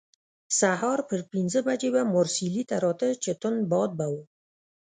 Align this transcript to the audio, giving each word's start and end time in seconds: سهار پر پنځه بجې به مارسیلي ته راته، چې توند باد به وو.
سهار 0.59 0.99
پر 1.09 1.21
پنځه 1.31 1.59
بجې 1.67 1.89
به 1.95 2.01
مارسیلي 2.13 2.63
ته 2.69 2.75
راته، 2.83 3.09
چې 3.23 3.31
توند 3.41 3.61
باد 3.71 3.89
به 3.97 4.05
وو. 4.11 4.21